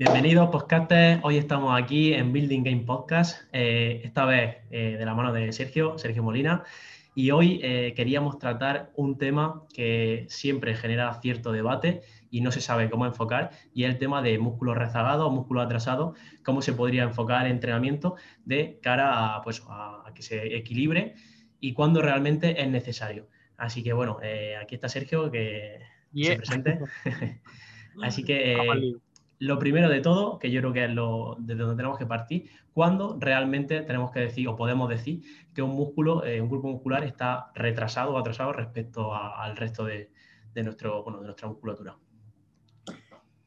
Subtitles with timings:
[0.00, 1.20] Bienvenidos, podcasters.
[1.24, 5.52] Hoy estamos aquí en Building Game Podcast, eh, esta vez eh, de la mano de
[5.52, 6.64] Sergio, Sergio Molina.
[7.14, 12.00] Y hoy eh, queríamos tratar un tema que siempre genera cierto debate
[12.30, 16.18] y no se sabe cómo enfocar, y es el tema de músculos rezagados, músculos atrasados,
[16.42, 21.12] cómo se podría enfocar el entrenamiento de cara a, pues, a que se equilibre
[21.60, 23.28] y cuándo realmente es necesario.
[23.58, 24.16] Así que bueno,
[24.62, 25.78] aquí está Sergio, que
[26.14, 26.78] se presente.
[28.02, 28.56] Así que
[29.40, 32.50] lo primero de todo, que yo creo que es lo de donde tenemos que partir,
[32.74, 35.22] cuando realmente tenemos que decir o podemos decir
[35.54, 40.10] que un músculo, eh, un grupo muscular está retrasado o atrasado respecto al resto de,
[40.56, 41.96] nuestro, de nuestra musculatura.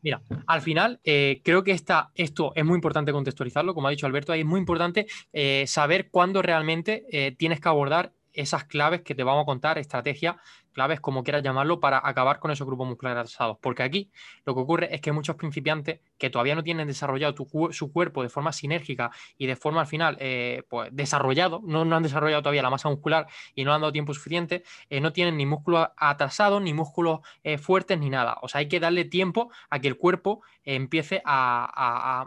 [0.01, 4.07] Mira, al final eh, creo que esta, esto es muy importante contextualizarlo, como ha dicho
[4.07, 9.13] Alberto, ahí es muy importante eh, saber cuándo realmente tienes que abordar esas claves que
[9.13, 10.37] te vamos a contar, estrategia
[10.73, 13.57] claves, como quieras llamarlo, para acabar con esos grupos musculares atrasados.
[13.61, 14.11] Porque aquí
[14.45, 17.35] lo que ocurre es que muchos principiantes que todavía no tienen desarrollado
[17.71, 22.03] su cuerpo de forma sinérgica y de forma al final eh, pues desarrollado, no, han
[22.03, 25.45] desarrollado todavía la masa muscular y no han dado tiempo suficiente, eh, no tienen ni
[25.45, 28.37] músculos atrasados, ni músculos eh, fuertes, ni nada.
[28.41, 32.25] O sea, hay que darle tiempo a que el cuerpo empiece a,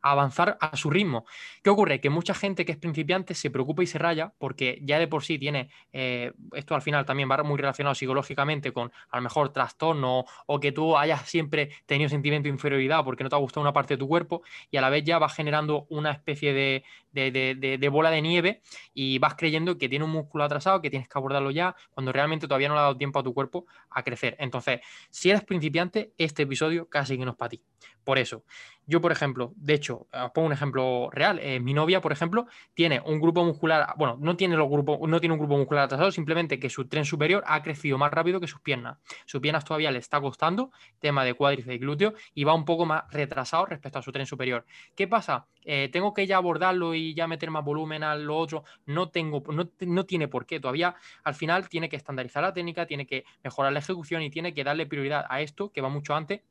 [0.00, 1.26] avanzar a su ritmo.
[1.62, 2.00] ¿Qué ocurre?
[2.00, 5.22] Que mucha gente que es principiante se preocupa y se raya porque ya de por
[5.22, 10.24] sí tiene, esto al final también va muy relacionado psicológicamente con a lo mejor trastorno
[10.46, 13.72] o que tú hayas siempre tenido sentimiento de inferioridad porque no te ha gustado una
[13.72, 17.88] parte de tu cuerpo y a la vez ya vas generando una especie de, de,
[17.88, 18.62] bola de nieve
[18.94, 22.46] y vas creyendo que tiene un músculo atrasado, que tienes que abordarlo ya, cuando realmente
[22.48, 24.36] todavía no le ha dado tiempo a tu cuerpo a crecer.
[24.38, 24.80] Entonces,
[25.10, 27.62] si eres principiante, este episodio casi que no es para ti.
[28.04, 28.44] Por eso,
[28.86, 31.38] yo, por ejemplo, de hecho, os pongo un ejemplo real.
[31.40, 35.20] Eh, mi novia, por ejemplo, tiene un grupo muscular, bueno, no tiene, los grupos, no
[35.20, 38.48] tiene un grupo muscular atrasado, simplemente que su tren superior ha crecido más rápido que
[38.48, 38.98] sus piernas.
[39.24, 42.84] Sus piernas todavía le está costando, tema de cuádriceps y glúteo, y va un poco
[42.84, 44.66] más retrasado respecto a su tren superior.
[44.96, 45.46] ¿Qué pasa?
[45.64, 48.64] Eh, tengo que ya abordarlo y ya meter más volumen a lo otro.
[48.86, 50.58] No tengo, no, no tiene por qué.
[50.58, 54.54] Todavía al final tiene que estandarizar la técnica, tiene que mejorar la ejecución y tiene
[54.54, 56.42] que darle prioridad a esto que va mucho antes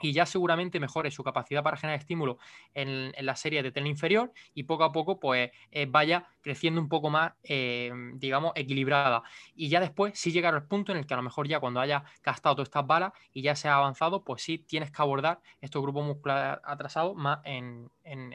[0.00, 2.38] y ya seguramente mejore su capacidad para generar estímulo
[2.74, 6.88] en, la serie de tren inferior y poco a poco pues eh, vaya creciendo un
[6.88, 9.22] poco más, eh, digamos, equilibrada.
[9.54, 11.80] Y ya después sí llegar al punto en el que a lo mejor ya cuando
[11.80, 15.40] haya gastado todas estas balas y ya se ha avanzado, pues sí tienes que abordar
[15.60, 18.32] estos grupos musculares atrasados más en, en,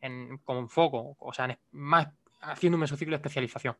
[0.00, 2.08] en, con foco, o sea, más
[2.40, 3.76] haciendo un mesociclo de especialización.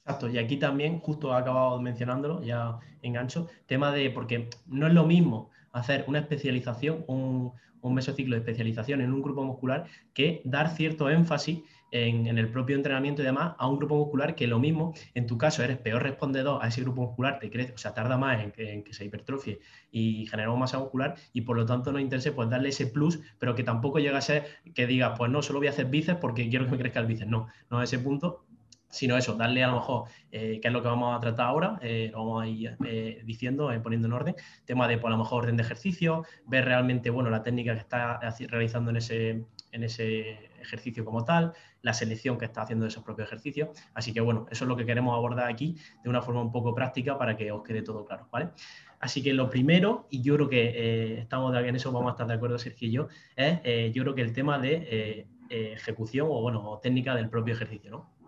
[0.00, 4.94] Exacto, y aquí también, justo he acabado mencionándolo, ya engancho, tema de, porque no es
[4.94, 10.68] lo mismo hacer una especialización, un, mesociclo de especialización en un grupo muscular que dar
[10.68, 11.60] cierto énfasis
[11.92, 15.38] en, el propio entrenamiento y demás a un grupo muscular que lo mismo, en tu
[15.38, 18.52] caso eres peor respondedor a ese grupo muscular, te crece, o sea, tarda más en
[18.52, 19.60] que, se hipertrofie
[19.90, 23.54] y generamos masa muscular y por lo tanto nos interesa pues darle ese plus, pero
[23.54, 26.48] que tampoco llega a ser que diga, pues no, solo voy a hacer bíceps porque
[26.48, 28.44] quiero que me crezca el bíceps, no, no a ese punto,
[28.90, 31.78] sino eso, darle a lo mejor, eh, que es lo que vamos a tratar ahora,
[31.80, 34.34] eh, lo vamos a ir eh, diciendo, poniendo en orden,
[34.64, 37.80] tema de, por pues, lo mejor, orden de ejercicio, ver realmente, bueno, la técnica que
[37.80, 41.52] está realizando en ese, en ese ejercicio como tal,
[41.82, 43.70] la selección que está haciendo de esos propios ejercicios.
[43.94, 46.74] Así que, bueno, eso es lo que queremos abordar aquí de una forma un poco
[46.74, 48.50] práctica para que os quede todo claro, ¿vale?
[48.98, 52.34] Así que lo primero, y yo creo que estamos en eso, vamos a estar de
[52.34, 57.14] acuerdo Sergio y yo, es yo creo que el tema de ejecución o, bueno, técnica
[57.14, 58.19] del propio ejercicio, ¿no?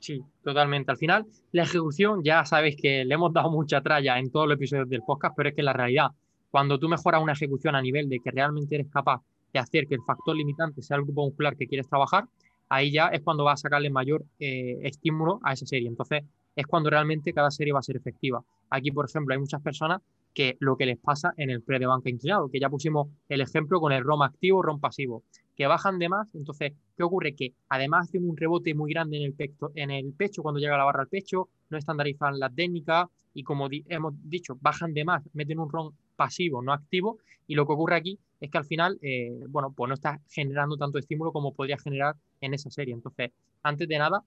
[0.00, 0.90] Sí, totalmente.
[0.90, 4.56] Al final, la ejecución, ya sabéis que le hemos dado mucha tralla en todos los
[4.56, 6.08] episodios del podcast, pero es que la realidad,
[6.50, 9.20] cuando tú mejoras una ejecución a nivel de que realmente eres capaz
[9.52, 12.24] de hacer que el factor limitante sea el grupo muscular que quieres trabajar,
[12.68, 15.88] ahí ya es cuando vas a sacarle mayor eh, estímulo a esa serie.
[15.88, 16.22] Entonces,
[16.54, 18.42] es cuando realmente cada serie va a ser efectiva.
[18.70, 20.00] Aquí, por ejemplo, hay muchas personas
[20.34, 23.40] que lo que les pasa en el pre de banca inclinado, que ya pusimos el
[23.40, 25.24] ejemplo con el ROM activo, ROM pasivo
[25.58, 26.32] que bajan de más.
[26.34, 27.34] Entonces, ¿qué ocurre?
[27.34, 30.78] Que además de un rebote muy grande en el, pecho, en el pecho, cuando llega
[30.78, 35.28] la barra al pecho, no estandarizan la técnica y como hemos dicho, bajan de más,
[35.32, 37.18] meten un ROM pasivo, no activo.
[37.48, 40.76] Y lo que ocurre aquí es que al final, eh, bueno, pues no está generando
[40.76, 42.94] tanto estímulo como podría generar en esa serie.
[42.94, 43.32] Entonces,
[43.64, 44.22] antes de nada,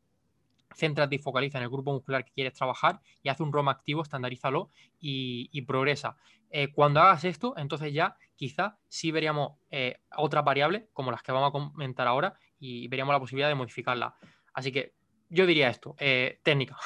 [0.76, 4.02] céntrate y focaliza en el grupo muscular que quieres trabajar y haz un ROM activo,
[4.02, 4.70] estandarízalo
[5.00, 6.18] y, progresa.
[6.50, 11.32] Eh, cuando hagas esto, entonces ya quizá sí veríamos eh, otras variables como las que
[11.32, 14.16] vamos a comentar ahora y veríamos la posibilidad de modificarla.
[14.54, 14.94] Así que
[15.30, 16.78] yo diría esto, eh, técnica.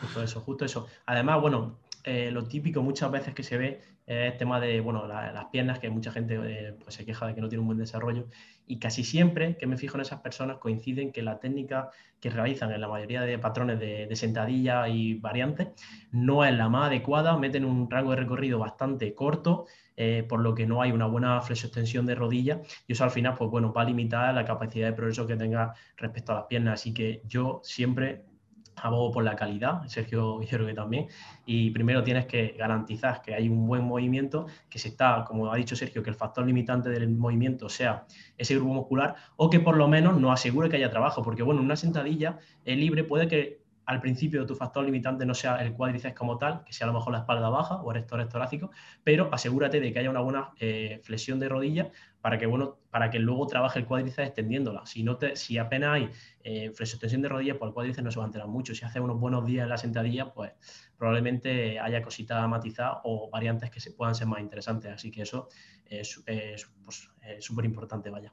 [0.00, 0.86] Justo eso, justo eso.
[1.06, 5.46] Además, bueno, lo típico muchas veces que se ve es el tema de bueno, las
[5.46, 8.28] piernas, que mucha gente pues, se queja de que no tiene un buen desarrollo
[8.66, 12.72] y casi siempre que me fijo en esas personas coinciden que la técnica que realizan
[12.72, 15.68] en la mayoría de patrones de, sentadilla y variantes
[16.12, 19.66] no es la más adecuada, meten un rango de recorrido bastante corto
[19.96, 23.34] eh, por lo que no hay una buena flexo-extensión de rodilla y eso al final,
[23.36, 26.80] pues bueno, va a limitar la capacidad de progreso que tenga respecto a las piernas.
[26.80, 28.24] Así que yo siempre
[28.76, 31.08] abogo por la calidad, Sergio yo creo que también,
[31.44, 35.56] y primero tienes que garantizar que hay un buen movimiento, que se está, como ha
[35.56, 38.06] dicho Sergio, que el factor limitante del movimiento sea
[38.36, 41.60] ese grupo muscular, o que por lo menos nos asegure que haya trabajo, porque bueno,
[41.60, 46.38] una sentadilla libre puede que al principio tu factor limitante no sea el cuádriceps como
[46.38, 48.70] tal, que sea a lo mejor la espalda baja o el erector torácico,
[49.04, 51.90] pero asegúrate de que haya una buena eh, flexión de rodilla
[52.26, 54.84] para que, bueno, para que luego trabaje el cuádriceps extendiéndola.
[54.84, 56.10] Si, no te, si apenas hay
[56.42, 58.74] eh, de rodilla, pues el cuádriceps no se va a enterar mucho.
[58.74, 60.50] Si hace unos buenos días en la sentadilla, pues
[60.98, 64.90] probablemente haya cositas matizadas o variantes que se puedan ser más interesantes.
[64.92, 65.46] Así que eso
[65.84, 68.32] es súper pues, importante, vaya.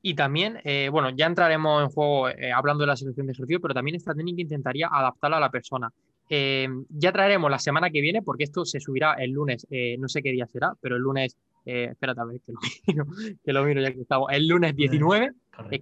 [0.00, 3.60] Y también, eh, bueno, ya entraremos en juego eh, hablando de la selección de ejercicio,
[3.60, 5.90] pero también esta técnica intentaría adaptarla a la persona.
[6.30, 9.66] Eh, ya traeremos la semana que viene, porque esto se subirá el lunes,
[9.98, 13.06] no sé qué día será, pero el lunes, espérate a ver que lo, miro,
[13.44, 15.32] que lo miro ya que estamos, el lunes 19,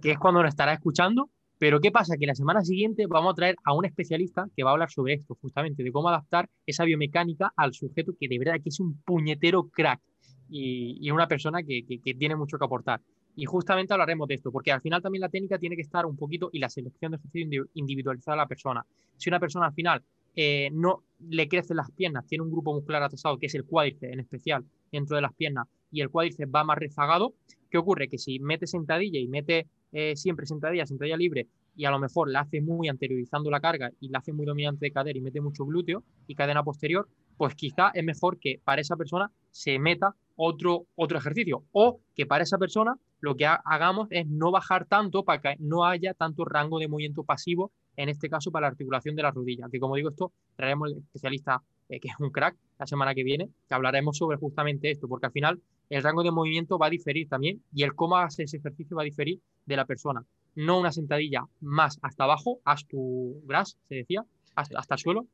[0.01, 1.29] que es cuando nos estará escuchando.
[1.57, 2.17] Pero ¿qué pasa?
[2.17, 5.13] Que la semana siguiente vamos a traer a un especialista que va a hablar sobre
[5.13, 9.01] esto, justamente, de cómo adaptar esa biomecánica al sujeto que de verdad que es un
[9.03, 10.01] puñetero crack
[10.49, 12.99] y, y una persona que, que tiene mucho que aportar.
[13.37, 16.15] Y justamente hablaremos de esto, porque al final también la técnica tiene que estar un
[16.15, 18.85] poquito y la selección de ejercicio individualizada a la persona.
[19.17, 20.03] Si una persona al final
[20.35, 24.13] eh, no le crecen las piernas, tiene un grupo muscular atrasado, que es el cuádriceps
[24.13, 27.33] en especial, dentro de las piernas, y el cuádriceps va más rezagado,
[27.69, 28.07] ¿qué ocurre?
[28.07, 32.29] Que si mete sentadilla y mete eh, siempre sentadilla, sentadilla libre, y a lo mejor
[32.29, 35.41] la hace muy anteriorizando la carga y la hace muy dominante de cadera y mete
[35.41, 40.15] mucho glúteo y cadena posterior, pues quizá es mejor que para esa persona se meta
[40.35, 45.23] otro, otro ejercicio o que para esa persona lo que hagamos es no bajar tanto
[45.23, 49.15] para que no haya tanto rango de movimiento pasivo, en este caso para la articulación
[49.15, 49.67] de la rodilla.
[49.71, 53.23] Que como digo, esto traeremos el especialista eh, que es un crack la semana que
[53.23, 56.89] viene, que hablaremos sobre justamente esto, porque al final el rango de movimiento va a
[56.89, 60.25] diferir también y el cómo hagas ese ejercicio va a diferir de la persona.
[60.55, 64.25] No una sentadilla más hasta abajo, hasta tu gras, se decía,
[64.55, 65.27] hasta, el suelo,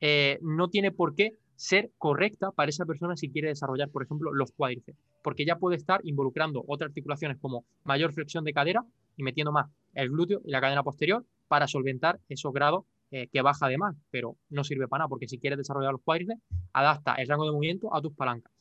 [0.00, 4.32] eh, no tiene por qué ser correcta para esa persona si quiere desarrollar, por ejemplo,
[4.32, 8.84] los cuádriceps, porque ya puede estar involucrando otras articulaciones como mayor flexión de cadera
[9.16, 9.68] y metiendo más
[9.98, 13.96] el glúteo y la cadena posterior para solventar esos grados eh, que baja de más,
[14.10, 16.40] pero no sirve para nada, porque si quieres desarrollar los cuádriceps,
[16.72, 18.52] adapta el rango de movimiento a tus palancas.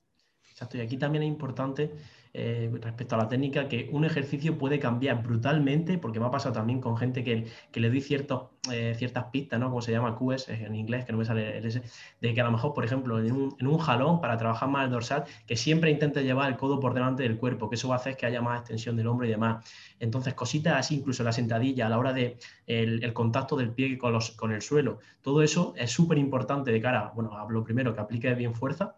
[0.58, 1.92] Exacto, y aquí también es importante
[2.34, 6.54] eh, respecto a la técnica que un ejercicio puede cambiar brutalmente, porque me ha pasado
[6.54, 9.70] también con gente que, le doy ciertos, eh, ciertas pistas, ¿no?
[9.70, 11.82] Como se llama QS en inglés, que no me sale el S,
[12.22, 13.32] de que a lo mejor, por ejemplo, en
[13.68, 17.24] un, jalón para trabajar más el dorsal, que siempre intente llevar el codo por delante
[17.24, 19.64] del cuerpo, que eso va a hacer que haya más extensión del hombro y demás.
[20.00, 24.14] Entonces, cositas así, incluso la sentadilla, a la hora de el, contacto del pie con,
[24.14, 28.02] los, con el suelo, todo eso es súper importante de cara, bueno, lo primero, que
[28.02, 28.96] aplique bien fuerza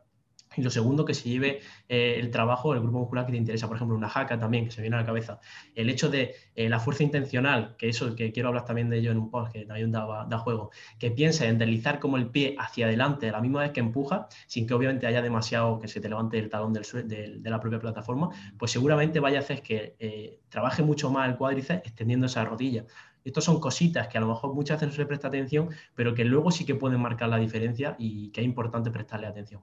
[0.59, 3.67] y lo segundo, que se lleve eh, el trabajo, el grupo muscular que te interesa,
[3.67, 5.39] por ejemplo, una jaca también, que se viene a la cabeza.
[5.75, 9.11] El hecho de eh, la fuerza intencional, que eso que quiero hablar también de ello
[9.11, 12.85] en un post, que también da, juego, que piense en deslizar como el pie hacia
[12.85, 16.09] adelante a la misma vez que empuja, sin que obviamente haya demasiado que se te
[16.09, 20.83] levante el talón de, la propia plataforma, pues seguramente vaya a hacer que eh, trabaje
[20.83, 22.85] mucho más el cuádriceps extendiendo esa rodilla.
[23.23, 26.13] Estas son cositas que a lo mejor muchas veces no se le presta atención, pero
[26.13, 29.61] que luego sí que pueden marcar la diferencia y que es importante prestarle atención.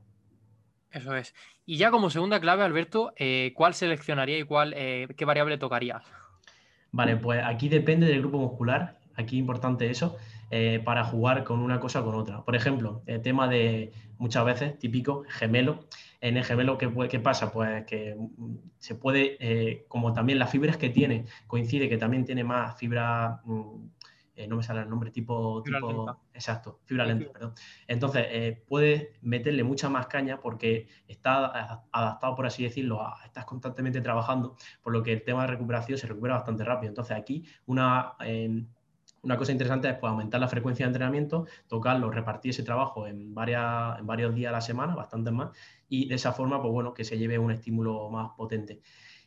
[0.91, 1.35] Eso es.
[1.65, 6.03] Y ya como segunda clave, Alberto, eh, ¿cuál seleccionaría y cuál, eh, qué variable tocaría?
[6.93, 10.17] Vale, pues aquí depende del grupo muscular, aquí importante eso,
[10.51, 12.43] eh, para jugar con una cosa o con otra.
[12.45, 15.87] Por ejemplo, el tema de muchas veces típico gemelo.
[16.21, 17.53] En el gemelo, ¿qué, qué pasa?
[17.53, 22.45] Pues que mm, se puede, como también las fibras que tiene, coincide que también tiene
[22.45, 23.87] más fibra mm,
[24.37, 27.55] eh, no me sale el nombre, tipo, tipo exacto, fibra lenta, perdón.
[27.89, 33.47] Entonces, eh, puedes meterle mucha más caña porque está adaptado, por así decirlo, a, estás
[33.47, 36.91] constantemente trabajando, por lo que el tema de recuperación se recupera bastante rápido.
[36.91, 38.67] Entonces, aquí una, em,
[39.23, 43.35] una cosa interesante es pues, aumentar la frecuencia de entrenamiento, tocarlo, repartir ese trabajo en,
[43.35, 45.51] varias, en varios días a la semana, bastantes más,
[45.89, 48.81] y de esa forma, pues bueno, que se lleve un estímulo más potente.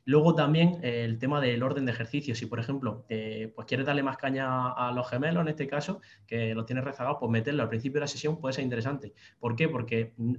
[0.09, 2.39] Luego también eh, el tema del orden de ejercicios.
[2.39, 6.55] Si, por ejemplo, pues quieres darle más caña a los gemelos, en este caso, que
[6.55, 9.13] los tienes rezagados, pues meterlo al principio de la sesión puede ser interesante.
[9.39, 9.69] ¿Por qué?
[9.69, 10.33] Porque mm,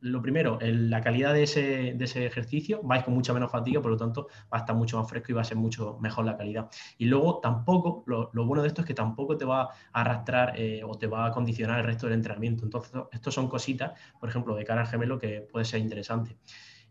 [0.00, 4.28] lo primero, la calidad de ese, ejercicio, vais con mucha menos fatiga, por lo tanto,
[4.52, 6.68] va a estar mucho más fresco y va a ser mucho mejor la calidad.
[6.98, 10.82] Y luego tampoco, lo, bueno de esto es que tampoco te va a arrastrar eh,
[10.84, 12.64] o te va a condicionar el resto del entrenamiento.
[12.64, 16.36] Entonces, esto son cositas, por ejemplo, de cara al gemelo que puede ser interesante.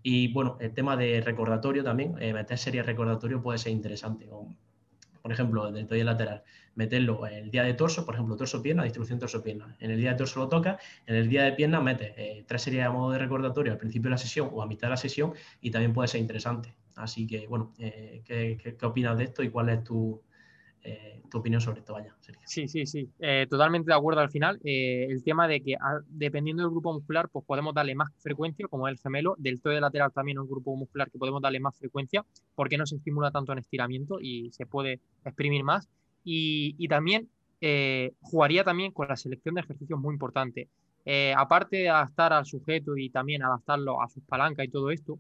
[0.08, 4.28] Y bueno, el tema de recordatorio también, eh, meter series recordatorio puede ser interesante.
[5.24, 6.44] por ejemplo, el deltoide lateral,
[6.76, 9.76] meterlo el día de torso, por ejemplo, torso-pierna, distribución torso-pierna.
[9.80, 12.62] En el día de torso lo toca, en el día de pierna metes eh, tres
[12.62, 14.98] series a modo de recordatorio al principio de la sesión o a mitad de la
[14.98, 16.76] sesión y también puede ser interesante.
[16.96, 20.22] Así que, bueno, eh, ¿qué, opinas de esto y cuál es tu,
[20.86, 21.94] eh, tu opinión sobre esto?
[21.94, 22.16] Vaya,
[22.46, 23.10] Sí, sí, sí.
[23.50, 24.60] totalmente de acuerdo al final.
[24.64, 25.76] el tema de que
[26.08, 30.12] dependiendo del grupo muscular, pues podemos darle más frecuencia, como el gemelo, del de lateral
[30.14, 32.26] también un grupo muscular que podemos darle más frecuencia,
[32.56, 35.90] porque no se estimula tanto en estiramiento y se puede exprimir más.
[36.24, 37.30] Y, también
[37.62, 40.70] eh, jugaría también con la selección de ejercicios muy importante.
[41.06, 45.20] Eh, aparte de adaptar al sujeto y también adaptarlo a sus palancas y todo esto,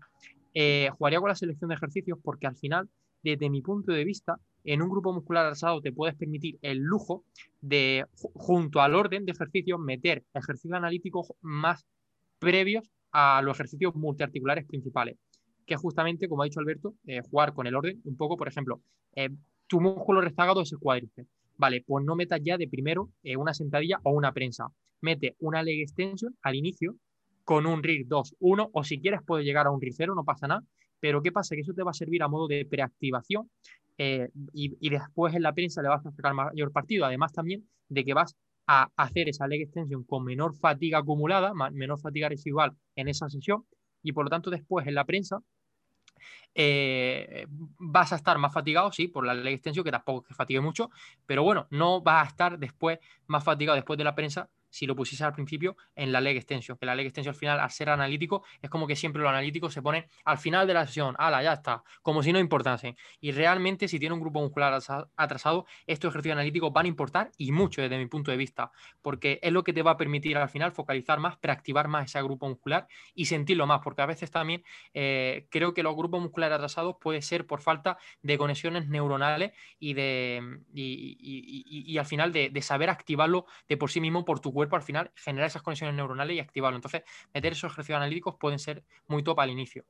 [0.54, 2.90] eh, jugaría con la selección de ejercicios porque al final,
[3.32, 7.24] desde mi punto de vista, en un grupo muscular alzado te puedes permitir el lujo
[7.62, 11.86] de, junto al orden de ejercicios, meter ejercicios analíticos más
[12.40, 15.18] previos a los ejercicios multiarticulares principales,
[15.66, 16.96] que justamente, como ha dicho Alberto,
[17.30, 18.82] jugar con el orden, un poco, por ejemplo,
[19.68, 21.30] tu músculo rezagado es el cuádriceps.
[21.58, 24.68] Vale, pues no metas ya de primero eh, una sentadilla o una prensa.
[25.02, 26.96] Mete una leg extension al inicio
[27.44, 30.24] con un RIR 2, 1, o si quieres puedes llegar a un RIR 0, no
[30.24, 30.64] pasa nada.
[31.06, 31.54] Pero ¿qué pasa?
[31.54, 33.48] Que eso te va a servir a modo de preactivación
[34.00, 37.06] eh, y, después en la prensa le vas a sacar mayor partido.
[37.06, 38.36] Además también de que vas
[38.66, 43.68] a hacer esa leg extension con menor fatiga acumulada, menor fatiga residual en esa sesión
[44.02, 45.44] y por lo tanto después en la prensa
[46.56, 47.46] eh,
[47.78, 50.90] vas a estar más fatigado, sí, por la de extensión, que tampoco que fatigue mucho,
[51.28, 52.98] pero bueno, no vas a estar después
[53.28, 56.78] más fatigado después de la prensa si lo pusiese al principio en la leg extension,
[56.78, 59.74] que la leg extension al final, al ser analítico, es como que siempre los analíticos
[59.74, 62.98] se ponen al final de la sesión, ala, ya está, como si no importase.
[63.22, 64.74] Y realmente, si tiene un grupo muscular
[65.16, 69.40] atrasado, estos ejercicios analíticos van a importar y mucho desde mi punto de vista, porque
[69.42, 72.50] es lo que te va a permitir al final focalizar más, preactivar más ese grupo
[72.50, 74.62] muscular y sentirlo más, porque a veces también
[74.94, 79.94] eh, creo que los grupos musculares atrasados puede ser por falta de conexiones neuronales y
[79.94, 84.84] de y, al final de saber activarlo de por sí mismo por tu cuerpo al
[84.84, 86.78] final generar esas conexiones neuronales y activarlo.
[86.78, 87.04] Entonces,
[87.34, 89.86] meter esos ejercicios analíticos pueden ser muy top al inicio.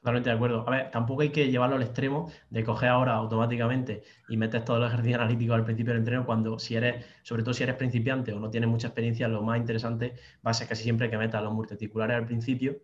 [0.00, 0.64] Totalmente de acuerdo.
[0.68, 4.78] A ver, tampoco hay que llevarlo al extremo de coger ahora automáticamente y meter todos
[4.78, 8.32] los ejercicios analíticos al principio del entreno cuando si eres, sobre todo si eres principiante
[8.32, 10.14] o no tienes mucha experiencia, lo más interesante
[10.46, 12.76] va a ser casi siempre que metas los multiarticulares al principio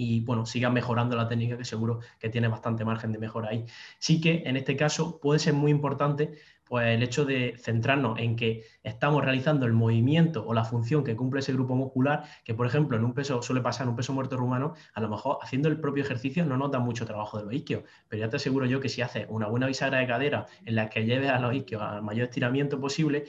[0.00, 3.66] y bueno, sigas mejorando la técnica que seguro que tiene bastante margen de mejora ahí.
[3.98, 8.34] Sí que en este caso puede ser muy importante pues el hecho de centrarnos en
[8.36, 12.66] que estamos realizando el movimiento o la función que cumple ese grupo muscular, que por
[12.66, 15.68] ejemplo en un peso suele pasar en un peso muerto rumano, a lo mejor haciendo
[15.68, 18.64] el propio ejercicio no nos da mucho trabajo de los isquios, pero ya te aseguro
[18.66, 21.54] yo que si haces una buena bisagra de cadera en la que lleves a los
[21.54, 23.24] isquios al mayor estiramiento posible,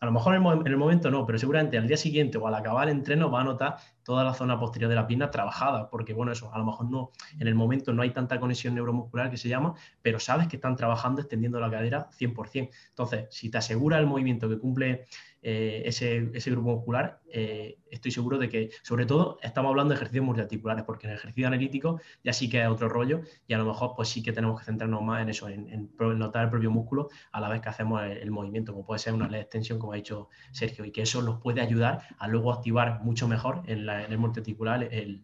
[0.00, 2.88] a lo mejor en el, momento no, pero seguramente al día siguiente o al acabar
[2.88, 6.32] el entreno va a notar toda la zona posterior de la pierna trabajada, porque bueno,
[6.32, 9.48] eso, a lo mejor no, en el momento no hay tanta conexión neuromuscular que se
[9.48, 12.70] llama, pero sabes que están trabajando extendiendo la cadera 100%.
[12.88, 15.06] Entonces, si te asegura el movimiento que cumple
[15.48, 20.24] eh, ese, grupo muscular, eh, estoy seguro de que, sobre todo, estamos hablando de ejercicios
[20.24, 23.64] multiarticulares, porque en el ejercicio analítico ya sí que es otro rollo y a lo
[23.64, 27.10] mejor pues sí que tenemos que centrarnos más en eso, en, notar el propio músculo
[27.30, 29.92] a la vez que hacemos el, movimiento, como puede ser una ley de extensión, como
[29.92, 33.88] ha dicho Sergio, y que eso nos puede ayudar a luego activar mucho mejor en,
[33.88, 35.22] el multiarticular el,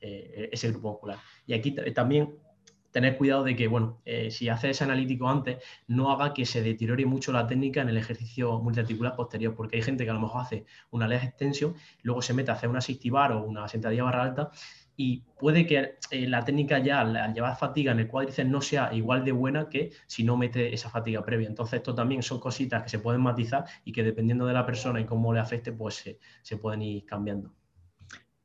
[0.00, 1.18] eh, ese grupo muscular.
[1.46, 2.38] Y aquí también
[2.94, 5.58] tener cuidado de que, bueno, eh, si hace ese analítico antes,
[5.88, 9.82] no haga que se deteriore mucho la técnica en el ejercicio multiarticular posterior, porque hay
[9.82, 12.80] gente que a lo mejor hace una leg extensión, luego se mete a hacer una
[12.80, 14.50] 60 bar o una sentadilla barra alta
[14.96, 18.94] y puede que eh, la técnica ya al, llevar fatiga en el cuádriceps no sea
[18.94, 21.48] igual de buena que si no mete esa fatiga previa.
[21.48, 25.00] Entonces, esto también son cositas que se pueden matizar y que dependiendo de la persona
[25.00, 27.52] y cómo le afecte, pues se, se pueden ir cambiando.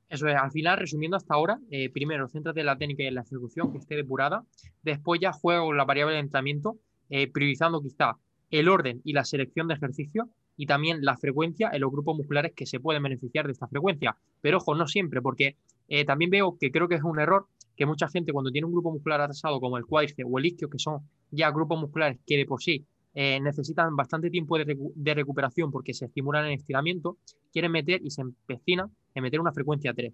[0.09, 3.15] Eso es, al final, resumiendo hasta ahora, eh, primero, céntrate en la técnica y en
[3.15, 4.43] la ejecución, que esté depurada.
[4.81, 8.17] Después ya juego con la variable de entrenamiento, eh, priorizando quizá
[8.49, 12.53] el orden y la selección de ejercicios y también la frecuencia en los grupos musculares
[12.55, 14.17] que se pueden beneficiar de esta frecuencia.
[14.41, 17.45] Pero ojo, no siempre, porque eh, también veo que creo que es un error
[17.77, 20.69] que mucha gente cuando tiene un grupo muscular atrasado como el cuádriceps o el isquio,
[20.69, 25.71] que son ya grupos musculares que de por sí necesitan bastante tiempo de, de, recuperación
[25.71, 27.17] porque se estimulan en estiramiento,
[27.51, 30.13] quieren meter y se empecinan meter una frecuencia 3.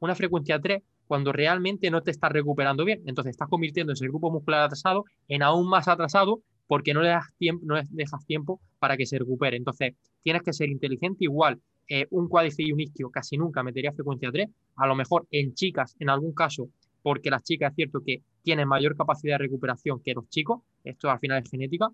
[0.00, 3.02] Una frecuencia 3 cuando realmente no te estás recuperando bien.
[3.06, 7.26] Entonces estás convirtiendo ese grupo muscular atrasado en aún más atrasado porque no le das
[7.38, 9.56] tiempo, no dejas tiempo para que se recupere.
[9.56, 11.24] Entonces tienes que ser inteligente.
[11.24, 14.48] Igual, eh, un cuádriceps y un isquio casi nunca metería frecuencia 3.
[14.76, 16.68] A lo mejor en chicas, en algún caso,
[17.02, 20.62] porque las chicas es cierto que tienen mayor capacidad de recuperación que los chicos.
[20.82, 21.88] Esto al final es genética.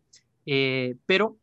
[0.46, 1.36] Eh, pero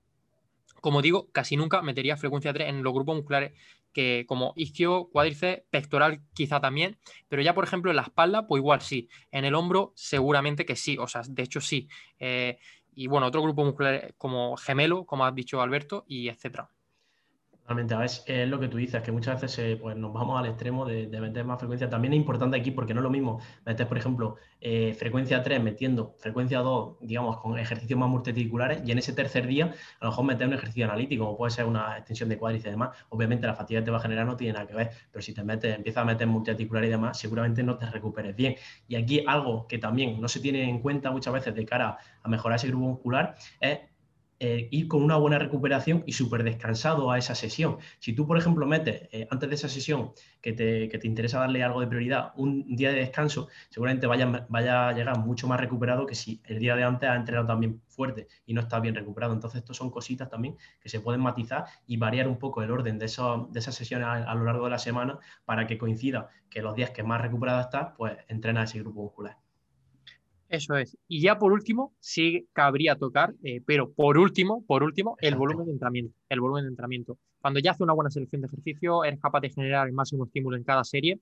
[0.82, 3.51] como digo, casi nunca metería frecuencia 3 en los grupos musculares
[4.00, 8.62] que como isquio, cuádriceps, pectoral quizá también, pero ya por ejemplo en la espalda, pues
[8.62, 11.89] igual sí, en el hombro seguramente que sí, o sea, de hecho sí.
[12.18, 12.60] Eh,
[12.94, 16.70] y bueno, otro grupo muscular como gemelo, como has dicho Alberto, y etcétera.
[17.70, 20.88] Totalmente, es, lo que tú dices, que muchas veces eh, pues nos vamos al extremo
[20.88, 21.88] de, meter más frecuencia.
[21.88, 25.62] También es importante aquí porque no es lo mismo meter, por ejemplo, eh, frecuencia 3
[25.62, 30.10] metiendo frecuencia 2, digamos, con ejercicios más multiarticulares y en ese tercer día a lo
[30.10, 32.98] mejor meter un ejercicio analítico, como puede ser una extensión de cuádriceps y demás.
[33.10, 35.36] Obviamente la fatiga que te va a generar no tiene nada que ver, pero si
[35.36, 38.56] te metes, empiezas a meter multiarticular y demás, seguramente no te recuperes bien.
[38.88, 42.30] Y aquí algo que también no se tiene en cuenta muchas veces de cara a
[42.30, 43.78] mejorar ese grupo muscular es
[44.41, 47.77] eh, ir con una buena recuperación y súper descansado a esa sesión.
[48.00, 51.81] Si tú, por ejemplo, metes eh, antes de esa sesión que te, interesa darle algo
[51.81, 56.15] de prioridad, un día de descanso, seguramente vaya, vaya a llegar mucho más recuperado que
[56.15, 59.34] si el día de antes ha entrenado también fuerte y no está bien recuperado.
[59.34, 62.98] Entonces, estos son cositas también que se pueden matizar y variar un poco el orden
[62.98, 66.75] de, de esas sesiones a, lo largo de la semana para que coincida que los
[66.75, 69.38] días que más recuperado estás, pues entrena ese grupo muscular.
[70.50, 70.98] Eso es.
[71.08, 75.68] Y ya por último, sí cabría tocar, eh, pero por último, por último, el volumen
[75.68, 76.15] de entrenamiento.
[76.27, 77.20] El volumen de entrenamiento.
[77.39, 80.58] Cuando ya hace una buena selección de ejercicio, eres capaz de generar el máximo estímulo
[80.58, 81.20] en cada serie,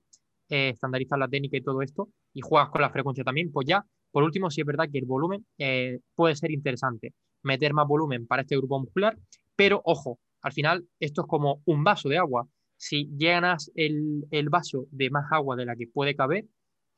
[0.48, 3.84] eh, estandarizar la técnica y todo esto, y juegas con la frecuencia también, pues ya,
[4.10, 7.12] por último, sí es verdad que el volumen eh, puede ser interesante.
[7.42, 9.18] Meter más volumen para este grupo muscular,
[9.54, 12.48] pero ojo, al final esto es como un vaso de agua.
[12.78, 16.46] Si llenas el, el vaso de más agua de la que puede caber,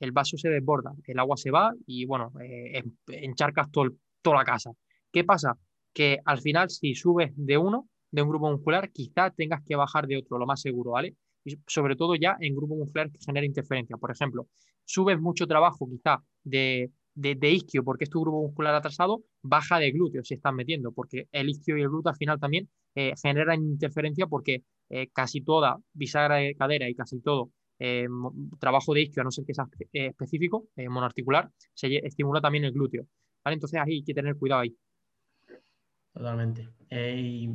[0.00, 3.90] el vaso se desborda, el agua se va y bueno, eh, encharcas todo
[4.23, 4.73] toda la casa.
[5.12, 5.57] ¿Qué pasa?
[5.92, 10.07] Que al final si subes de uno, de un grupo muscular, quizá tengas que bajar
[10.07, 11.16] de otro, lo más seguro, ¿vale?
[11.45, 13.97] Y sobre todo ya en grupo muscular que genera interferencia.
[13.97, 14.47] Por ejemplo,
[14.85, 19.90] subes mucho trabajo quizá de, de, isquio porque es tu grupo muscular atrasado, baja de
[19.90, 23.62] glúteo si estás metiendo, porque el isquio y el glúteo al final también eh, generan
[23.62, 28.06] interferencia porque eh, casi toda bisagra de cadera y casi todo eh,
[28.58, 32.64] trabajo de isquio, a no ser que sea eh, específico, eh, monoarticular, se estimula también
[32.64, 33.06] el glúteo.
[33.42, 33.54] ¿vale?
[33.54, 34.76] Entonces ahí hay que tener cuidado ahí.
[36.12, 36.68] Totalmente.
[36.90, 37.49] y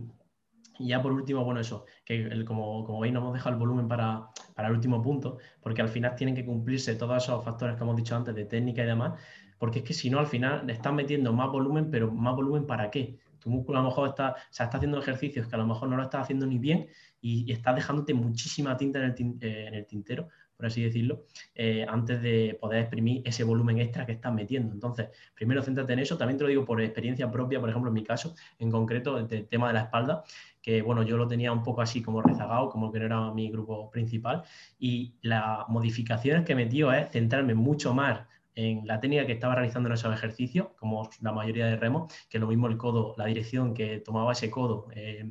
[0.79, 4.29] ya por último, bueno, eso, que como, como, veis, nos hemos dejado el volumen para,
[4.55, 7.95] para, el último punto, porque al final tienen que cumplirse todos esos factores que hemos
[7.95, 9.19] dicho antes de técnica y demás,
[9.59, 12.65] porque es que si no, al final le están metiendo más volumen, pero más volumen
[12.65, 13.19] para qué?
[13.45, 16.01] Tu músculo a lo mejor está, está haciendo ejercicios que a lo mejor no lo
[16.01, 16.87] estás haciendo ni bien
[17.21, 22.57] y, estás dejándote muchísima tinta en el, eh, tintero, por así decirlo, eh, antes de
[22.59, 24.73] poder exprimir ese volumen extra que estás metiendo.
[24.73, 26.17] Entonces, primero céntrate en eso.
[26.17, 29.27] También te lo digo por experiencia propia, por ejemplo, en mi caso, en concreto, el,
[29.47, 30.23] tema de la espalda,
[30.59, 33.51] que bueno, yo lo tenía un poco así como rezagado, como que no era mi
[33.51, 34.41] grupo principal.
[34.79, 38.21] Y las modificaciones que he metido es centrarme mucho más
[38.55, 42.39] en la técnica que estaba realizando en esos ejercicios, como la mayoría de remos, que
[42.39, 45.29] lo mismo el codo, la dirección que tomaba ese codo eh,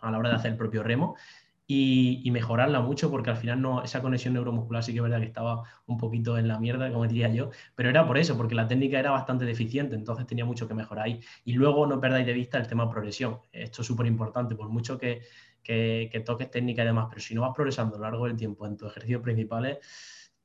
[0.00, 1.16] a la hora de hacer el propio remo,
[1.66, 5.26] y, mejorarla mucho, porque al final no, esa conexión neuromuscular sí que es verdad que
[5.26, 8.68] estaba un poquito en la mierda, como diría yo, pero era por eso, porque la
[8.68, 11.20] técnica era bastante deficiente, entonces tenía mucho que mejorar ahí.
[11.44, 13.38] Y luego no perdáis de vista el tema progresión.
[13.50, 15.22] Esto es súper importante, por mucho que,
[15.62, 18.66] que, toques técnica y demás, pero si no vas progresando a lo largo del tiempo
[18.66, 19.78] en tus ejercicios principales,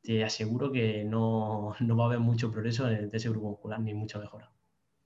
[0.01, 4.19] te aseguro que no, va a haber mucho progreso en ese grupo muscular ni mucha
[4.19, 4.51] mejora.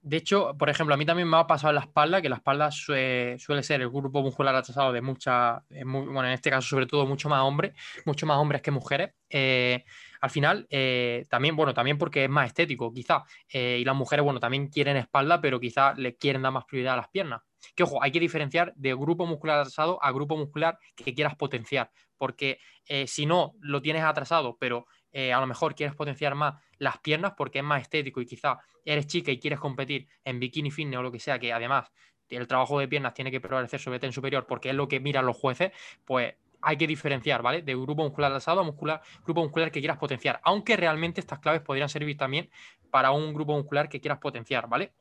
[0.04, 2.36] De hecho, por ejemplo, a mí también me ha pasado en la espalda, que la
[2.36, 7.06] espalda suele, ser el grupo muscular atrasado de muchas, bueno, en este caso sobre todo
[7.06, 7.72] mucho más hombres,
[8.04, 9.14] mucho más hombres que mujeres.
[9.30, 9.82] Eh,
[10.20, 13.24] al final, eh, también, bueno, también porque es más estético, quizá.
[13.48, 16.94] Eh, y las mujeres, bueno, también quieren espalda, pero quizá le quieren dar más prioridad
[16.94, 17.40] a las piernas.
[17.74, 21.90] Que ojo, hay que diferenciar de grupo muscular atrasado a grupo muscular que quieras potenciar,
[22.24, 22.58] porque
[23.06, 27.58] si no lo tienes atrasado, pero a lo mejor quieres potenciar más las piernas porque
[27.58, 31.12] es más estético y quizá eres chica y quieres competir en bikini fitness o lo
[31.12, 31.90] que sea, que además
[32.30, 35.26] el trabajo de piernas tiene que prevalecer sobre tren superior porque es lo que miran
[35.26, 35.72] los jueces,
[36.04, 37.60] pues hay que diferenciar, ¿vale?
[37.60, 41.60] De grupo muscular alzado a muscular, grupo muscular que quieras potenciar, aunque realmente estas claves
[41.60, 42.50] podrían servir también
[42.90, 44.92] para un grupo muscular que quieras potenciar, ¿vale?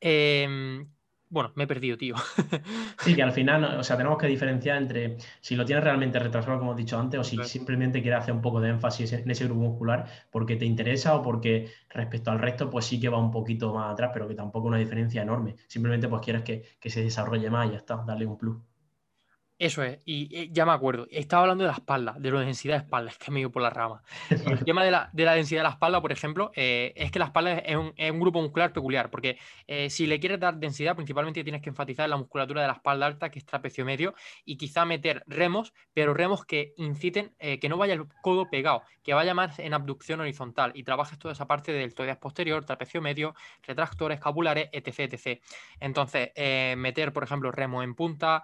[0.00, 0.84] Eh,
[1.30, 2.16] bueno, me he perdido, tío.
[2.98, 6.58] sí, que al final, o sea, tenemos que diferenciar entre si lo tienes realmente retrasado,
[6.58, 9.44] como he dicho antes, o si simplemente quieres hacer un poco de énfasis en ese
[9.44, 13.30] grupo muscular porque te interesa o porque respecto al resto, pues sí que va un
[13.30, 15.56] poquito más atrás, pero que tampoco una diferencia enorme.
[15.68, 18.69] Simplemente pues quieres que, que se desarrolle más y ya está, darle un plus.
[19.60, 21.06] Eso es, y eh, ya me acuerdo.
[21.10, 23.60] Estaba hablando de la espalda, de la densidad de espalda, es que me ido por
[23.60, 24.02] la rama.
[24.30, 27.58] El tema de la, densidad de la espalda, por ejemplo, eh, es que la espalda
[27.58, 31.68] es un, grupo muscular peculiar, porque eh, si le quieres dar densidad, principalmente tienes que
[31.68, 34.14] enfatizar en la musculatura de la espalda alta, que es trapecio medio,
[34.46, 39.12] y quizá meter remos, pero remos que inciten que no vaya el codo pegado, que
[39.12, 43.34] vaya más en abducción horizontal, y trabajes toda esa parte del deltoides posterior, trapecio medio,
[43.62, 45.12] retractores escapulares, etc.
[45.12, 45.42] etc.
[45.80, 46.30] Entonces,
[46.78, 48.42] meter, por ejemplo, remo en punta,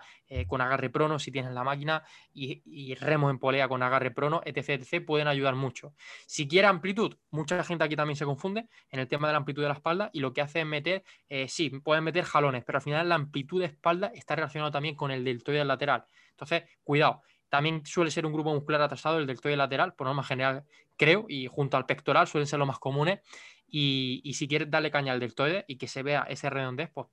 [0.48, 4.40] con agarre pro si tienes la máquina y, y remos en polea con agarre prono,
[4.44, 5.94] etc, etc, pueden ayudar mucho.
[6.26, 9.62] Si quieres amplitud, mucha gente aquí también se confunde en el tema de la amplitud
[9.62, 12.78] de la espalda y lo que hace es meter, eh, sí, pueden meter jalones, pero
[12.78, 16.04] al final la amplitud de espalda está relacionada también con el deltoide lateral.
[16.30, 17.22] Entonces, cuidado.
[17.48, 20.64] También suele ser un grupo muscular atrasado el deltoide lateral, por norma general,
[20.96, 23.20] creo, y junto al pectoral suelen ser los más comunes.
[23.68, 27.06] Y, y si quieres darle caña al deltoide y que se vea ese redondez, pues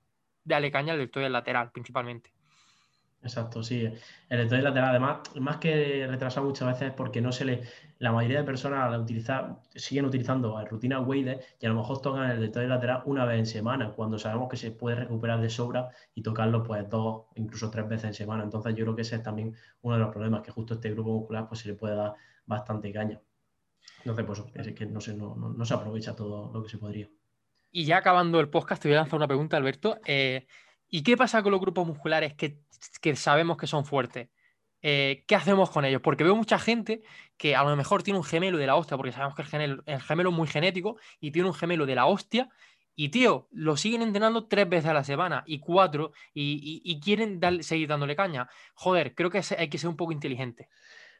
[0.44, 2.34] dale caña al deltoide lateral principalmente.
[3.24, 3.86] Exacto, sí.
[4.30, 7.64] El deltoide lateral, además, más que retrasar muchas veces es porque no se le.
[8.00, 12.30] La mayoría de personas al utilizar, siguen utilizando rutinas weighted y a lo mejor tocan
[12.30, 15.90] el deltoide lateral una vez en semana, cuando sabemos que se puede recuperar de sobra
[16.14, 18.44] y tocarlo pues dos, incluso tres veces en semana.
[18.44, 21.12] Entonces, yo creo que ese es también uno de los problemas, que justo este grupo
[21.12, 22.14] muscular pues se le puede dar
[22.46, 23.22] bastante caña.
[24.00, 27.08] Entonces, pues es que no se, no, no, se aprovecha todo lo que se podría.
[27.72, 29.98] Y ya acabando el podcast, te voy a lanzar una pregunta, Alberto.
[30.06, 30.46] Eh,
[30.96, 34.30] ¿Y qué pasa con los grupos musculares que, sabemos que son fuertes?
[34.84, 36.02] Eh, ¿Qué hacemos con ellos?
[36.04, 37.02] Porque veo mucha gente
[37.36, 39.84] que a lo mejor tiene un gemelo de la hostia, porque sabemos que el gemelo,
[39.88, 42.48] el gemelo es muy genético, y tiene un gemelo de la hostia,
[42.96, 47.88] y tío, lo siguen entrenando tres veces a la semana y cuatro, y, quieren seguir
[47.88, 48.48] dándole caña.
[48.76, 50.70] Joder, creo que hay que ser un poco inteligente.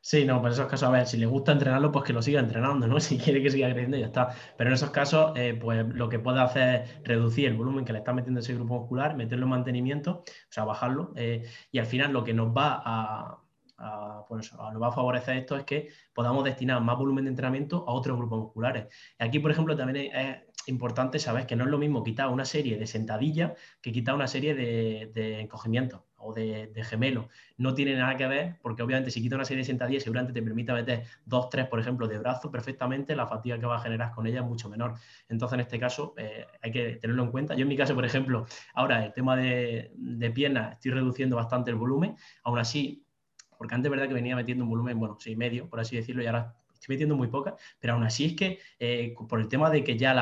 [0.06, 2.42] Sí, no, en esos casos, a ver, si le gusta entrenarlo, pues que lo siga
[2.42, 3.00] entrenando, ¿no?
[3.00, 4.36] Si quiere que siga creciendo, ya está.
[4.58, 7.94] Pero en esos casos, eh, pues lo que puede hacer es reducir el volumen que
[7.94, 11.86] le está metiendo ese grupo muscular, meterlo en mantenimiento, o sea, bajarlo, eh, y al
[11.86, 16.44] final lo que nos va a, pues, nos va a favorecer esto es que podamos
[16.44, 18.88] destinar más volumen de entrenamiento a otros grupos musculares.
[19.20, 22.78] Aquí, por ejemplo, también es, importante saber que no es lo mismo quitar una serie
[22.78, 27.30] de sentadillas que quitar una serie de, de encogimientos o de, gemelo.
[27.58, 30.42] No tiene nada que ver, porque obviamente si quita una serie de sentadillas, seguramente te
[30.42, 34.12] permite meter dos, tres, por ejemplo, de brazo perfectamente, la fatiga que va a generar
[34.12, 34.96] con ella es mucho menor.
[35.30, 37.56] Entonces, en este caso, eh, hay que tenerlo en cuenta.
[37.56, 41.72] Yo en mi caso, por ejemplo, ahora el tema de, de piernas, estoy reduciendo bastante
[41.72, 43.06] el volumen, aún así,
[43.58, 46.24] porque antes es verdad que venía metiendo un volumen, bueno, seis medio, por así decirlo,
[46.24, 49.70] y ahora estoy metiendo muy pocas, pero aún así es que eh, por el tema
[49.70, 50.14] de que ya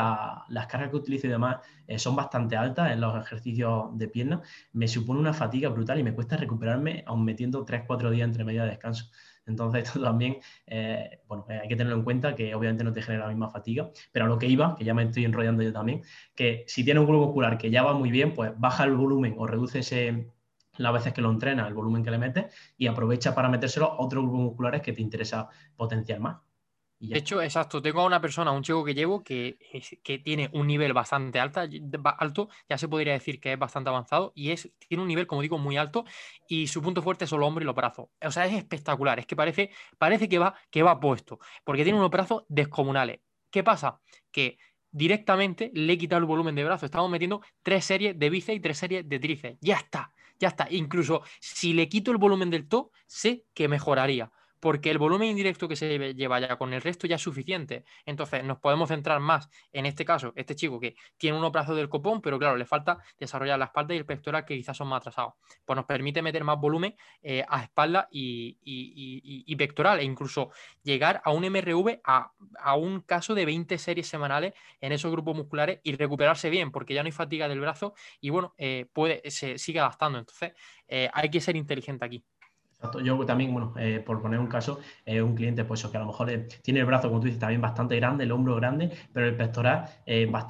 [0.48, 4.42] las cargas que utilizo y demás eh, son bastante altas en los ejercicios de pierna,
[4.74, 8.64] me supone una fatiga brutal y me cuesta recuperarme aún metiendo 3-4 días entre media
[8.64, 9.10] de descanso.
[9.48, 13.26] Entonces, esto también, eh, bueno, hay que tenerlo en cuenta, que obviamente no te genera
[13.26, 16.04] la misma fatiga, pero a lo que iba, que ya me estoy enrollando yo también,
[16.36, 19.36] que si tienes un grupo muscular que ya va muy bien, pues baja el volumen
[19.38, 20.32] o reduce ese,
[20.78, 22.46] las veces que lo entrena, el volumen que le metes,
[22.78, 26.51] y aprovecha para metérselo a otros grupos musculares que te interesa potenciar más.
[27.02, 29.58] De hecho, exacto, tengo a una persona, un chico que llevo, que,
[30.04, 31.68] que tiene un nivel bastante alta,
[32.20, 35.42] alto, ya se podría decir que es bastante avanzado, y es, tiene un nivel, como
[35.42, 36.06] digo, muy alto,
[36.48, 38.10] y su punto fuerte es el hombro y los brazos.
[38.22, 41.98] O sea, es espectacular, es que parece, parece que, va, que va puesto, porque tiene
[41.98, 43.20] unos brazos descomunales.
[43.50, 44.00] ¿Qué pasa?
[44.32, 44.60] Que
[44.92, 46.86] directamente le he quitado el volumen de brazo.
[46.86, 49.58] Estamos metiendo tres series de bíceps y tres series de tríceps.
[49.62, 50.68] Ya está, ya está.
[50.70, 54.32] Incluso si le quito el volumen del to, sé que mejoraría
[54.62, 57.84] porque el volumen indirecto que se lleva ya con el resto ya es suficiente.
[58.06, 61.90] Entonces nos podemos centrar más en este caso, este chico que tiene un brazo del
[61.90, 64.98] copón, pero claro, le falta desarrollar la espalda y el pectoral que quizás son más
[64.98, 65.34] atrasados.
[65.66, 70.52] Pues nos permite meter más volumen eh, a espalda y, pectoral e incluso
[70.84, 72.32] llegar a un MRV a,
[72.76, 77.04] un caso de 20 series semanales en esos grupos musculares y recuperarse bien, porque ya
[77.04, 80.20] no hay fatiga del brazo y bueno, eh, puede, se sigue adaptando.
[80.20, 80.54] Entonces
[80.88, 82.24] eh, hay que ser inteligente aquí.
[83.04, 86.08] Yo también, bueno, eh, por poner un caso, eh, un cliente, pues que a lo
[86.08, 89.28] mejor eh, tiene el brazo, como tú dices, también bastante grande, el hombro grande, pero
[89.28, 89.86] el pectoral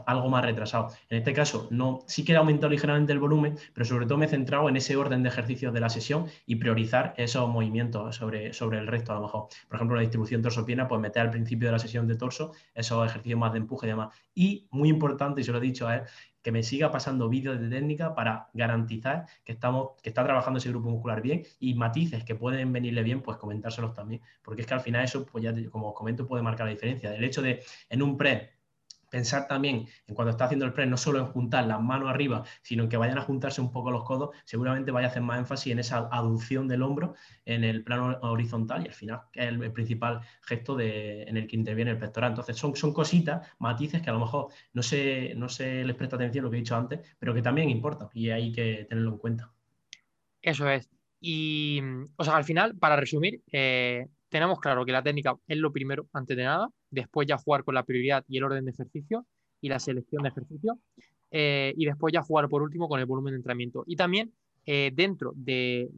[0.06, 0.88] algo más retrasado.
[1.10, 4.26] En este caso, no, sí que he aumentado ligeramente el volumen, pero sobre todo me
[4.26, 8.54] he centrado en ese orden de ejercicios de la sesión y priorizar esos movimientos sobre,
[8.54, 9.48] sobre el resto, a lo mejor.
[9.68, 13.06] Por ejemplo, la distribución torso-pierna, pues meter al principio de la sesión de torso esos
[13.06, 14.16] ejercicios más de empuje y demás.
[14.34, 16.02] Y muy importante, y se lo he dicho a él,
[16.42, 20.70] que me siga pasando vídeos de técnica para garantizar que, estamos, que está trabajando ese
[20.70, 24.74] grupo muscular bien y matices que pueden venirle bien, pues comentárselos también, porque es que
[24.74, 27.14] al final eso, pues ya como os comento, puede marcar la diferencia.
[27.14, 28.61] El hecho de en un pre
[29.12, 32.44] pensar también en cuando está haciendo el press, no solo en juntar las manos arriba,
[32.64, 35.38] sino en que vayan a juntarse un poco los codos, seguramente vaya a hacer más
[35.38, 37.14] énfasis en esa aducción del hombro
[37.46, 41.48] en el plano horizontal y al final, que es el, principal gesto de, en el
[41.48, 42.32] que interviene el pectoral.
[42.32, 46.16] Entonces, son, son cositas, matices que a lo mejor no se, no se les presta
[46.16, 49.18] atención lo que he dicho antes, pero que también importan y hay que tenerlo en
[49.18, 49.52] cuenta.
[50.42, 50.90] Eso es.
[51.20, 51.82] Y,
[52.16, 56.08] o sea, al final, para resumir, eh, tenemos claro que la técnica es lo primero,
[56.14, 59.26] antes de nada, después ya jugar con la prioridad y el orden de ejercicio
[59.62, 60.80] y la selección de ejercicio,
[61.32, 63.84] eh, y después ya jugar por último con el volumen de entrenamiento.
[63.88, 64.34] Y también
[64.66, 65.90] eh, dentro de,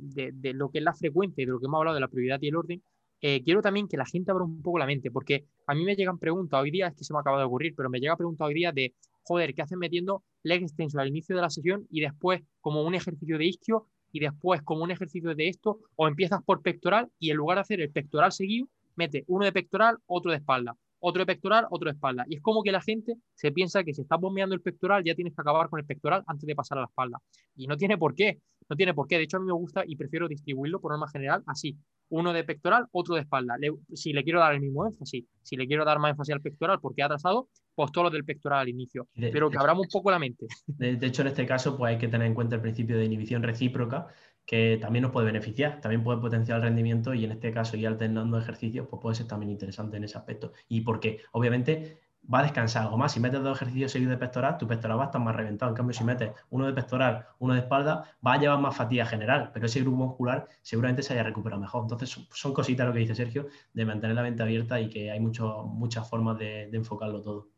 [0.54, 2.48] lo que es la frecuencia y de lo que hemos hablado de la prioridad y
[2.48, 2.84] el orden,
[3.22, 5.96] eh, quiero también que la gente abra un poco la mente, porque a mí me
[5.96, 8.44] llegan preguntas hoy día, es que se me acaba de ocurrir, pero me llega pregunta
[8.44, 12.02] hoy día de, joder, ¿qué hacen metiendo leg extension al inicio de la sesión y
[12.02, 16.44] después como un ejercicio de isquio y después como un ejercicio de esto, o empiezas
[16.44, 20.32] por pectoral y en lugar de hacer el pectoral seguido, mete uno de pectoral, otro
[20.32, 20.76] de espalda,
[21.06, 22.26] otro de pectoral, otro de espalda.
[22.30, 25.14] Y es como que la gente se piensa que si estás bombeando el pectoral ya
[25.16, 27.20] tienes que acabar con el pectoral antes de pasar a la espalda.
[27.56, 29.18] Y no tiene por qué, no tiene por qué.
[29.18, 31.78] De hecho, a mí me gusta y prefiero distribuirlo por norma general así.
[32.08, 33.56] Uno de pectoral, otro de espalda.
[33.94, 36.80] si le quiero dar el mismo énfasis, si le quiero dar más énfasis al pectoral
[36.80, 39.08] porque ha atrasado, pues todo lo del pectoral al inicio.
[39.14, 40.46] pero que abramos un poco la mente.
[40.68, 43.06] De, de, hecho, en este caso, pues hay que tener en cuenta el principio de
[43.06, 44.08] inhibición recíproca,
[44.46, 47.88] que también nos puede beneficiar, también puede potenciar el rendimiento y en este caso ir
[47.88, 50.54] alternando ejercicios, pues puede ser también interesante en ese aspecto.
[50.68, 52.02] Y porque obviamente
[52.34, 53.12] va a descansar algo más.
[53.12, 55.72] Si metes dos ejercicios seguidos de pectoral, tu pectoral va a estar más reventado.
[55.72, 59.06] En cambio, si metes uno de pectoral, uno de espalda, va a llevar más fatiga
[59.06, 61.84] general, pero ese grupo muscular seguramente se haya recuperado mejor.
[61.84, 65.20] Entonces, son, cositas lo que dice Sergio, de mantener la mente abierta y que hay
[65.20, 67.53] muchas formas de enfocarlo todo.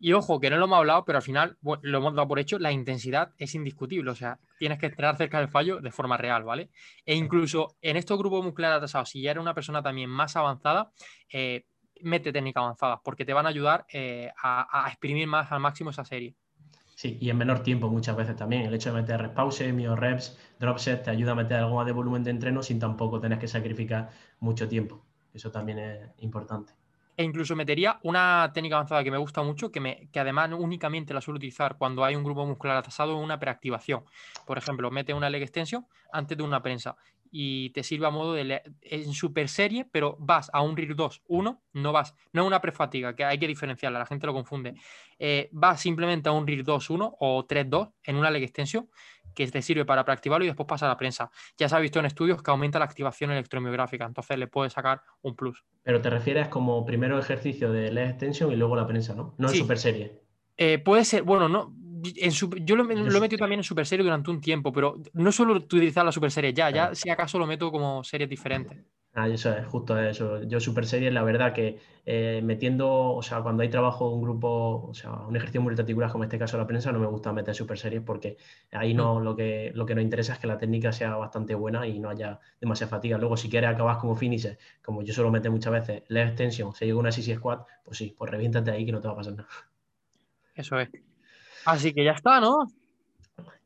[0.00, 2.58] Y ojo, que no lo hemos hablado, pero al final lo hemos dado por hecho,
[2.58, 4.10] la intensidad es indiscutible.
[4.10, 6.70] O sea, tienes que estar cerca del fallo de forma real, ¿vale?
[7.04, 10.92] E incluso en estos grupos musculares atrasados, si ya eres una persona también más avanzada,
[11.32, 11.64] eh,
[12.02, 16.04] mete técnicas avanzadas, porque te van a ayudar eh, a, exprimir más al máximo esa
[16.04, 16.36] serie.
[16.94, 18.62] Sí, y en menor tiempo muchas veces también.
[18.62, 21.86] El hecho de meter respause, mio reps, drop set, te ayuda a meter algo más
[21.86, 25.04] de volumen de entreno sin tampoco tener que sacrificar mucho tiempo.
[25.32, 26.77] Eso también es importante
[27.18, 31.12] e incluso metería una técnica avanzada que me gusta mucho, que, me, que además únicamente
[31.12, 34.04] la suelo utilizar cuando hay un grupo muscular atrasado en una preactivación.
[34.46, 36.96] Por ejemplo, mete una leg extension antes de una prensa
[37.30, 41.22] y te sirve a modo de en super serie, pero vas a un RIR 2,
[41.26, 44.74] 1, no vas, no es una prefatiga, que hay que diferenciarla, la gente lo confunde.
[45.18, 48.88] Eh, vas simplemente a un RIR 2, 1 o 3, 2 en una leg extension
[49.34, 51.30] que te sirve para preactivarlo y después pasa a la prensa.
[51.56, 55.02] Ya se ha visto en estudios que aumenta la activación electromiográfica, entonces le puedes sacar
[55.22, 55.64] un plus.
[55.84, 59.34] Pero te refieres como primero ejercicio de leg extension y luego la prensa, ¿no?
[59.38, 60.20] No en super serie.
[60.56, 64.40] Eh, puede ser, bueno, no, yo lo, he metido también en super serie durante un
[64.40, 68.04] tiempo, pero no suelo utilizar la super serie ya, ya si acaso lo meto como
[68.04, 68.78] series diferentes.
[69.14, 70.44] Ah, eso es, justo eso.
[70.44, 74.86] Yo super serie, la verdad que eh, metiendo, o sea, cuando hay trabajo un grupo,
[74.88, 77.52] o sea, un ejercicio multiarticular como en este caso la prensa, no me gusta meter
[77.52, 78.36] super series porque
[78.70, 79.24] ahí no, mm.
[79.24, 82.10] lo que, lo que nos interesa es que la técnica sea bastante buena y no
[82.10, 83.18] haya demasiada fatiga.
[83.18, 86.86] Luego, si quieres acabar como finisher, como yo suelo meter muchas veces, la extensión, se
[86.86, 89.34] llega una CC squat, pues sí, pues reviéntate ahí que no te va a pasar
[89.34, 89.48] nada.
[90.54, 90.90] Eso es.
[91.64, 92.66] Así que ya está, ¿no?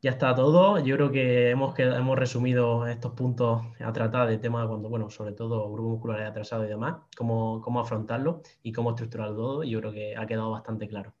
[0.01, 0.79] Ya está todo.
[0.83, 5.31] Yo creo que hemos, hemos resumido estos puntos a tratar de tema cuando, bueno, sobre
[5.31, 9.63] todo grupo muscular atrasado y demás, cómo, cómo afrontarlo y cómo estructurarlo todo.
[9.63, 11.13] Yo creo que ha quedado bastante claro.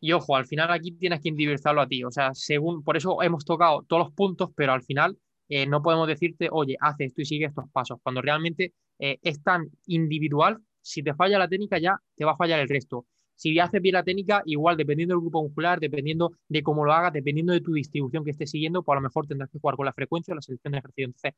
[0.00, 2.02] Y ojo, al final aquí tienes que individualizarlo a ti.
[2.02, 5.16] O sea, según, por eso hemos tocado todos los puntos, pero al final
[5.48, 8.00] eh, no podemos decirte, oye, haz esto y sigue estos pasos.
[8.02, 12.36] Cuando realmente eh, es tan individual, si te falla la técnica ya te va a
[12.36, 13.06] fallar el resto.
[13.42, 17.12] Si haces bien la técnica, igual dependiendo del grupo muscular, dependiendo de cómo lo hagas,
[17.12, 19.84] dependiendo de tu distribución que estés siguiendo, pues a lo mejor tendrás que jugar con
[19.84, 21.06] la frecuencia o la selección de ejercicio.
[21.06, 21.32] Entonces,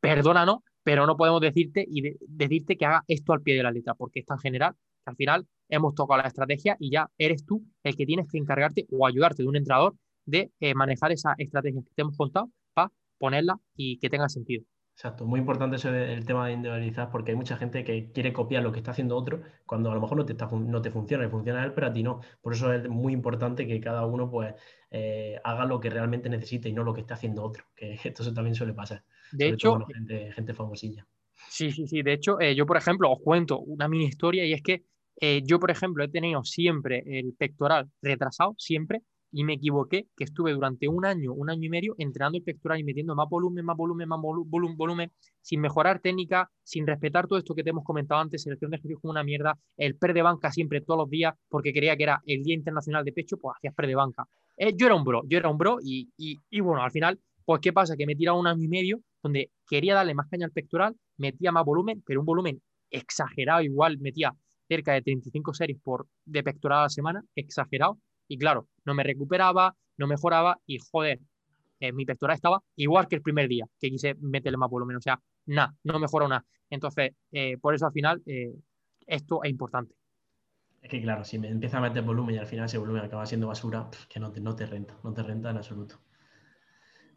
[0.00, 3.92] perdónanos, pero no podemos decirte y decirte que haga esto al pie de la letra,
[3.94, 4.72] porque es tan general
[5.04, 8.38] que al final hemos tocado la estrategia y ya eres tú el que tienes que
[8.38, 9.94] encargarte o ayudarte de un entrenador
[10.24, 14.64] de eh, manejar esa estrategia que te hemos contado para ponerla y que tenga sentido.
[15.00, 18.62] Exacto, muy importante ese, el tema de individualizar porque hay mucha gente que quiere copiar
[18.62, 21.30] lo que está haciendo otro cuando a lo mejor no te, no te funciona, le
[21.30, 22.20] funciona a él, pero a ti no.
[22.42, 24.54] Por eso es muy importante que cada uno pues
[24.90, 28.34] eh, haga lo que realmente necesite y no lo que está haciendo otro, que esto
[28.34, 29.02] también suele pasar.
[29.32, 29.78] De hecho,
[30.34, 31.06] gente, famosilla.
[31.48, 32.02] Sí, sí, sí.
[32.02, 34.84] De hecho, eh, yo, por ejemplo, os cuento una mini historia y es que
[35.18, 39.00] eh, yo, por ejemplo, he tenido siempre el pectoral retrasado, siempre,
[39.32, 42.80] y me equivoqué, que estuve durante un año, un año y medio entrenando el pectoral
[42.80, 47.38] y metiendo más volumen, más volumen, más volumen, volumen, sin mejorar técnica, sin respetar todo
[47.38, 50.22] esto que te hemos comentado antes, selección de ejercicios como una mierda, el pre de
[50.22, 53.54] banca siempre todos los días, porque creía que era el Día Internacional de Pecho, pues
[53.56, 54.26] hacías pre de banca.
[54.56, 57.60] Eh, yo era un bro, yo era un bro y, y, bueno, al final, pues
[57.60, 57.96] ¿qué pasa?
[57.96, 60.96] Que me he tirado un año y medio donde quería darle más caña al pectoral,
[61.16, 64.34] metía más volumen, pero un volumen exagerado, igual metía
[64.68, 67.98] cerca de 35 series por, de pectoral a la semana, exagerado,
[68.30, 71.18] y claro, no me recuperaba, no mejoraba y joder,
[71.80, 74.96] eh, mi pectoral estaba igual que el primer día que quise meterle más volumen.
[74.96, 76.44] O sea, nada, no mejoró nada.
[76.70, 78.54] Entonces, eh, por eso al final eh,
[79.04, 79.96] esto es importante.
[80.80, 83.26] Es que claro, si me empieza a meter volumen y al final ese volumen acaba
[83.26, 86.00] siendo basura, que no te, no te renta, no te renta en absoluto.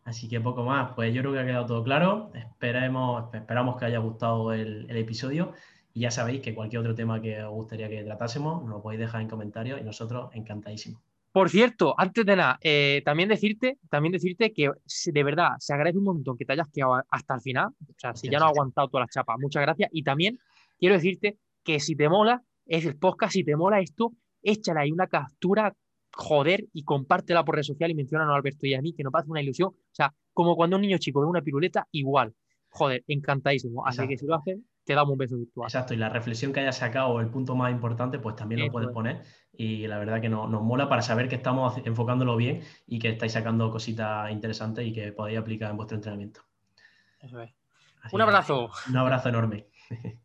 [0.05, 2.31] Así que poco más, pues yo creo que ha quedado todo claro.
[2.33, 5.53] Esperemos, esperamos que haya gustado el, el episodio.
[5.93, 9.01] Y ya sabéis que cualquier otro tema que os gustaría que tratásemos, nos lo podéis
[9.01, 11.01] dejar en comentarios y nosotros encantadísimos.
[11.31, 14.71] Por cierto, antes de nada, eh, también, decirte, también decirte que
[15.05, 17.67] de verdad se agradece un montón que te hayas quedado hasta el final.
[17.67, 19.89] O sea, si ya no has aguantado todas las chapas, muchas gracias.
[19.91, 20.37] Y también
[20.77, 24.91] quiero decirte que si te mola, es el podcast, si te mola esto, échale ahí
[24.91, 25.73] una captura
[26.13, 29.13] joder, y compártela por redes sociales y menciona a Alberto y a mí, que nos
[29.13, 29.69] hace una ilusión.
[29.69, 32.33] O sea, como cuando un niño chico ve una piruleta, igual.
[32.69, 33.85] Joder, encantadísimo.
[33.85, 35.67] Así que si lo haces, te damos un beso virtual.
[35.67, 38.89] Exacto, y la reflexión que hayas sacado, el punto más importante, pues también lo puedes
[38.89, 39.21] poner.
[39.51, 43.09] Y la verdad que nos, nos mola para saber que estamos enfocándolo bien y que
[43.09, 46.41] estáis sacando cositas interesantes y que podéis aplicar en vuestro entrenamiento.
[47.19, 47.51] Eso es.
[48.11, 48.69] un abrazo.
[48.89, 49.67] Un abrazo enorme.